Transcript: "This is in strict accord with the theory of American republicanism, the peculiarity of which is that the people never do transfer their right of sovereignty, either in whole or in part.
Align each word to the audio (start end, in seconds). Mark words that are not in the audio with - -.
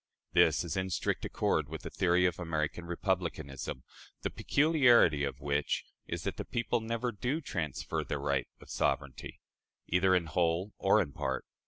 "This 0.33 0.63
is 0.63 0.75
in 0.75 0.89
strict 0.89 1.25
accord 1.25 1.69
with 1.69 1.83
the 1.83 1.91
theory 1.91 2.25
of 2.25 2.39
American 2.39 2.85
republicanism, 2.85 3.83
the 4.23 4.31
peculiarity 4.31 5.23
of 5.23 5.39
which 5.39 5.85
is 6.07 6.23
that 6.23 6.37
the 6.37 6.43
people 6.43 6.79
never 6.79 7.11
do 7.11 7.39
transfer 7.39 8.03
their 8.03 8.17
right 8.17 8.47
of 8.59 8.71
sovereignty, 8.71 9.41
either 9.85 10.15
in 10.15 10.25
whole 10.25 10.73
or 10.79 10.99
in 11.03 11.11
part. 11.13 11.45